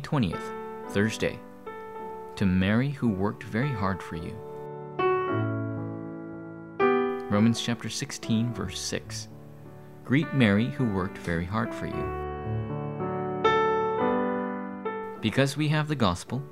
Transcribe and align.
20th, 0.00 0.52
Thursday. 0.90 1.38
To 2.36 2.46
Mary 2.46 2.90
who 2.90 3.08
worked 3.08 3.44
very 3.44 3.72
hard 3.72 4.02
for 4.02 4.16
you. 4.16 4.36
Romans 7.30 7.60
chapter 7.60 7.88
16, 7.88 8.52
verse 8.52 8.80
6. 8.80 9.28
Greet 10.04 10.34
Mary 10.34 10.66
who 10.66 10.84
worked 10.92 11.18
very 11.18 11.44
hard 11.44 11.72
for 11.74 11.86
you. 11.86 12.22
Because 15.20 15.56
we 15.56 15.68
have 15.68 15.88
the 15.88 15.94
gospel, 15.94 16.42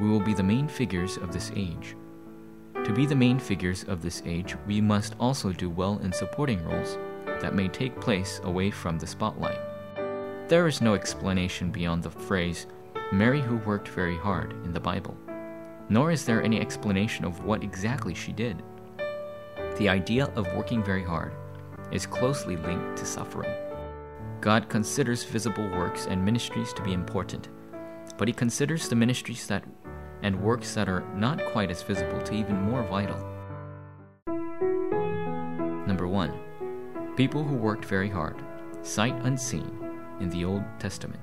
we 0.00 0.08
will 0.08 0.20
be 0.20 0.34
the 0.34 0.42
main 0.42 0.66
figures 0.66 1.18
of 1.18 1.32
this 1.32 1.52
age. 1.54 1.94
To 2.84 2.92
be 2.92 3.06
the 3.06 3.14
main 3.14 3.38
figures 3.38 3.84
of 3.84 4.02
this 4.02 4.22
age, 4.24 4.56
we 4.66 4.80
must 4.80 5.14
also 5.20 5.52
do 5.52 5.68
well 5.68 5.98
in 5.98 6.12
supporting 6.12 6.64
roles 6.64 6.96
that 7.26 7.54
may 7.54 7.68
take 7.68 8.00
place 8.00 8.40
away 8.44 8.70
from 8.70 8.98
the 8.98 9.06
spotlight. 9.06 9.67
There 10.48 10.66
is 10.66 10.80
no 10.80 10.94
explanation 10.94 11.70
beyond 11.70 12.02
the 12.02 12.10
phrase, 12.10 12.68
Mary 13.12 13.42
who 13.42 13.58
worked 13.58 13.88
very 13.88 14.16
hard, 14.16 14.52
in 14.64 14.72
the 14.72 14.80
Bible, 14.80 15.14
nor 15.90 16.10
is 16.10 16.24
there 16.24 16.42
any 16.42 16.58
explanation 16.58 17.26
of 17.26 17.44
what 17.44 17.62
exactly 17.62 18.14
she 18.14 18.32
did. 18.32 18.62
The 19.76 19.90
idea 19.90 20.32
of 20.36 20.50
working 20.54 20.82
very 20.82 21.04
hard 21.04 21.34
is 21.92 22.06
closely 22.06 22.56
linked 22.56 22.96
to 22.96 23.04
suffering. 23.04 23.52
God 24.40 24.70
considers 24.70 25.22
visible 25.22 25.68
works 25.68 26.06
and 26.06 26.24
ministries 26.24 26.72
to 26.72 26.82
be 26.82 26.94
important, 26.94 27.50
but 28.16 28.26
He 28.26 28.32
considers 28.32 28.88
the 28.88 28.96
ministries 28.96 29.46
that 29.48 29.64
and 30.22 30.40
works 30.40 30.72
that 30.72 30.88
are 30.88 31.04
not 31.14 31.44
quite 31.52 31.70
as 31.70 31.82
visible 31.82 32.22
to 32.22 32.32
even 32.32 32.62
more 32.62 32.84
vital. 32.84 33.18
Number 35.86 36.08
1. 36.08 36.32
People 37.16 37.44
who 37.44 37.54
worked 37.54 37.84
very 37.84 38.08
hard, 38.08 38.42
sight 38.80 39.14
unseen, 39.24 39.87
in 40.20 40.30
the 40.30 40.44
Old 40.44 40.62
Testament. 40.78 41.20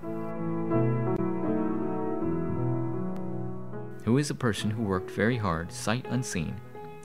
Who 4.04 4.18
is 4.18 4.30
a 4.30 4.36
person 4.36 4.70
who 4.70 4.84
worked 4.84 5.10
very 5.12 5.38
hard, 5.38 5.72
sight 5.72 6.06
unseen, 6.10 6.56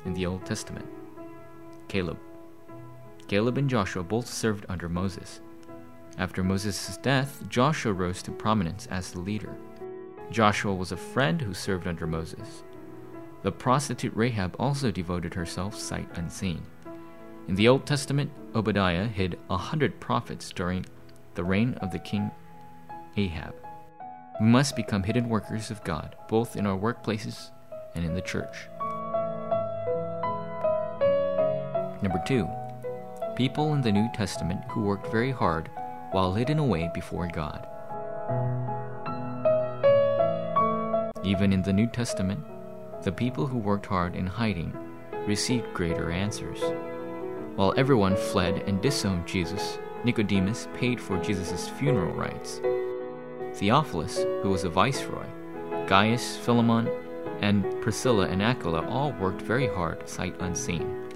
in 0.04 0.12
the 0.14 0.26
Old 0.26 0.44
Testament? 0.44 0.86
Caleb. 1.88 2.18
Caleb 3.26 3.58
and 3.58 3.70
Joshua 3.70 4.02
both 4.02 4.26
served 4.26 4.66
under 4.68 4.88
Moses. 4.88 5.40
After 6.18 6.44
Moses' 6.44 6.98
death, 6.98 7.42
Joshua 7.48 7.92
rose 7.92 8.22
to 8.24 8.30
prominence 8.30 8.86
as 8.88 9.12
the 9.12 9.20
leader. 9.20 9.56
Joshua 10.30 10.74
was 10.74 10.92
a 10.92 10.96
friend 10.96 11.40
who 11.40 11.54
served 11.54 11.86
under 11.86 12.06
Moses. 12.06 12.62
The 13.42 13.52
prostitute 13.52 14.14
Rahab 14.14 14.54
also 14.58 14.90
devoted 14.90 15.32
herself 15.32 15.74
sight 15.74 16.08
unseen. 16.14 16.62
In 17.48 17.54
the 17.54 17.68
Old 17.68 17.86
Testament, 17.86 18.30
Obadiah 18.54 19.06
hid 19.06 19.38
a 19.48 19.56
hundred 19.56 19.98
prophets 19.98 20.50
during 20.50 20.84
the 21.34 21.44
reign 21.44 21.74
of 21.80 21.90
the 21.90 21.98
king 21.98 22.30
Ahab. 23.16 23.54
We 24.40 24.46
must 24.46 24.76
become 24.76 25.02
hidden 25.02 25.28
workers 25.28 25.70
of 25.70 25.84
God, 25.84 26.16
both 26.28 26.56
in 26.56 26.66
our 26.66 26.78
workplaces 26.78 27.50
and 27.94 28.04
in 28.04 28.14
the 28.14 28.20
church. 28.20 28.68
Number 32.02 32.22
two, 32.26 32.48
people 33.36 33.74
in 33.74 33.82
the 33.82 33.92
New 33.92 34.08
Testament 34.14 34.62
who 34.70 34.80
worked 34.80 35.10
very 35.12 35.30
hard 35.30 35.70
while 36.12 36.32
hidden 36.32 36.58
away 36.58 36.90
before 36.94 37.28
God. 37.28 37.66
Even 41.22 41.52
in 41.52 41.62
the 41.62 41.72
New 41.72 41.86
Testament, 41.86 42.42
the 43.02 43.12
people 43.12 43.46
who 43.46 43.58
worked 43.58 43.86
hard 43.86 44.16
in 44.16 44.26
hiding 44.26 44.72
received 45.26 45.74
greater 45.74 46.10
answers. 46.10 46.60
While 47.56 47.74
everyone 47.76 48.16
fled 48.16 48.62
and 48.66 48.80
disowned 48.80 49.26
Jesus, 49.26 49.78
Nicodemus 50.04 50.68
paid 50.74 51.00
for 51.00 51.18
Jesus' 51.18 51.68
funeral 51.68 52.14
rites. 52.14 52.60
Theophilus, 53.54 54.24
who 54.42 54.50
was 54.50 54.64
a 54.64 54.70
viceroy, 54.70 55.26
Gaius, 55.86 56.36
Philemon, 56.38 56.88
and 57.40 57.64
Priscilla 57.82 58.26
and 58.26 58.42
Aquila 58.42 58.86
all 58.88 59.12
worked 59.12 59.42
very 59.42 59.66
hard, 59.66 60.08
sight 60.08 60.34
unseen. 60.40 61.08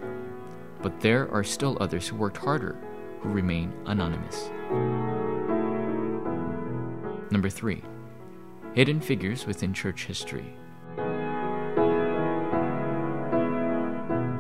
But 0.83 1.01
there 1.01 1.31
are 1.33 1.45
still 1.45 1.79
others 1.81 2.09
who 2.09 2.17
worked 2.17 2.37
harder, 2.37 2.77
who 3.21 3.31
remain 3.31 3.73
anonymous. 3.87 4.51
Number 7.31 7.49
three, 7.49 7.83
hidden 8.75 9.01
figures 9.01 9.47
within 9.47 9.73
church 9.73 10.05
history. 10.05 10.55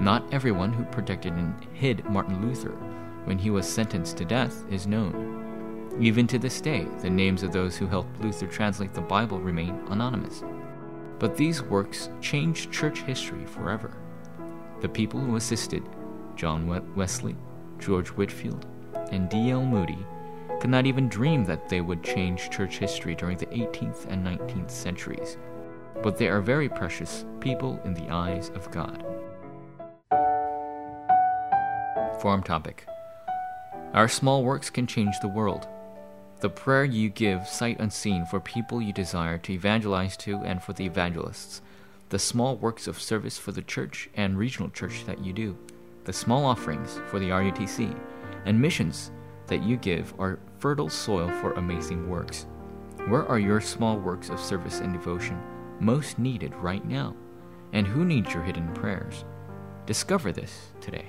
Not 0.00 0.22
everyone 0.32 0.72
who 0.72 0.84
protected 0.84 1.32
and 1.32 1.54
hid 1.72 2.04
Martin 2.04 2.46
Luther 2.46 2.76
when 3.24 3.38
he 3.38 3.50
was 3.50 3.68
sentenced 3.68 4.16
to 4.18 4.24
death 4.24 4.64
is 4.70 4.86
known. 4.86 5.96
Even 6.00 6.26
to 6.26 6.38
this 6.38 6.60
day, 6.60 6.86
the 7.00 7.10
names 7.10 7.42
of 7.42 7.52
those 7.52 7.76
who 7.76 7.86
helped 7.86 8.20
Luther 8.20 8.46
translate 8.46 8.92
the 8.92 9.00
Bible 9.00 9.38
remain 9.38 9.78
anonymous. 9.88 10.42
But 11.18 11.36
these 11.36 11.62
works 11.62 12.10
changed 12.20 12.72
church 12.72 13.02
history 13.02 13.46
forever. 13.46 13.96
The 14.80 14.88
people 14.88 15.20
who 15.20 15.36
assisted 15.36 15.88
John 16.34 16.66
Wesley, 16.96 17.36
George 17.78 18.08
Whitefield, 18.08 18.66
and 19.12 19.28
D.L. 19.28 19.64
Moody 19.64 20.04
could 20.60 20.70
not 20.70 20.86
even 20.86 21.08
dream 21.08 21.44
that 21.44 21.68
they 21.68 21.80
would 21.80 22.02
change 22.02 22.50
church 22.50 22.78
history 22.78 23.14
during 23.14 23.38
the 23.38 23.46
18th 23.46 24.06
and 24.10 24.26
19th 24.26 24.70
centuries. 24.70 25.36
But 26.02 26.18
they 26.18 26.28
are 26.28 26.40
very 26.40 26.68
precious 26.68 27.24
people 27.40 27.80
in 27.84 27.94
the 27.94 28.08
eyes 28.10 28.50
of 28.50 28.70
God. 28.70 29.04
Forum 32.20 32.42
topic 32.42 32.86
Our 33.94 34.08
small 34.08 34.42
works 34.42 34.70
can 34.70 34.88
change 34.88 35.20
the 35.20 35.28
world. 35.28 35.68
The 36.40 36.50
prayer 36.50 36.84
you 36.84 37.10
give 37.10 37.46
sight 37.46 37.78
unseen 37.78 38.26
for 38.26 38.40
people 38.40 38.82
you 38.82 38.92
desire 38.92 39.38
to 39.38 39.52
evangelize 39.52 40.16
to 40.18 40.38
and 40.38 40.60
for 40.60 40.72
the 40.72 40.84
evangelists. 40.84 41.62
The 42.08 42.18
small 42.18 42.56
works 42.56 42.88
of 42.88 43.00
service 43.00 43.38
for 43.38 43.52
the 43.52 43.62
church 43.62 44.10
and 44.14 44.36
regional 44.36 44.68
church 44.68 45.04
that 45.06 45.24
you 45.24 45.32
do. 45.32 45.56
The 46.06 46.12
small 46.12 46.44
offerings 46.44 47.00
for 47.06 47.20
the 47.20 47.28
RUTC 47.28 47.96
and 48.44 48.60
missions 48.60 49.12
that 49.46 49.62
you 49.62 49.76
give 49.76 50.12
are 50.18 50.40
fertile 50.58 50.90
soil 50.90 51.28
for 51.40 51.52
amazing 51.52 52.10
works. 52.10 52.46
Where 53.06 53.24
are 53.28 53.38
your 53.38 53.60
small 53.60 53.96
works 53.96 54.28
of 54.28 54.40
service 54.40 54.80
and 54.80 54.92
devotion 54.92 55.40
most 55.78 56.18
needed 56.18 56.52
right 56.56 56.84
now? 56.84 57.14
And 57.72 57.86
who 57.86 58.04
needs 58.04 58.34
your 58.34 58.42
hidden 58.42 58.74
prayers? 58.74 59.24
Discover 59.86 60.32
this 60.32 60.72
today. 60.80 61.06